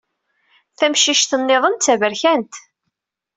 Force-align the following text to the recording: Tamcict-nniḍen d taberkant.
Tamcict-nniḍen 0.77 1.75
d 1.75 1.81
taberkant. 1.85 2.53